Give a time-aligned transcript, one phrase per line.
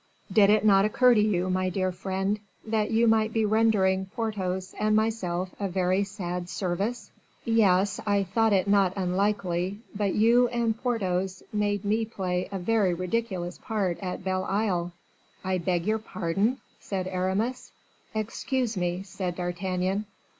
[0.33, 4.73] "Did it not occur to you, my dear friend, that you might be rendering Porthos
[4.79, 7.11] and myself a very sad service?"
[7.45, 12.95] "Yes, I thought it not unlikely; but you and Porthos made me play a very
[12.95, 14.91] ridiculous part at Belle Isle."
[15.43, 17.71] "I beg your pardon," said Aramis.
[18.15, 20.07] "Excuse me," said D'Artagnan.